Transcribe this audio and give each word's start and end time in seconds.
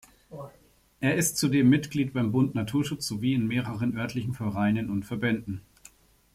Er 0.99 1.13
ist 1.13 1.37
zudem 1.37 1.69
Mitglied 1.69 2.11
beim 2.11 2.31
Bund 2.31 2.55
Naturschutz 2.55 3.05
sowie 3.05 3.35
in 3.35 3.45
mehreren 3.45 3.95
örtlichen 3.95 4.33
Vereinen 4.33 4.89
und 4.89 5.05
Verbänden. 5.05 5.61